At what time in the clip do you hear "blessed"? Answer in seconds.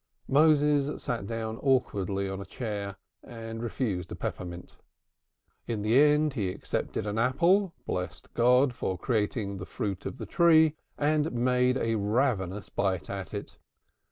7.85-8.33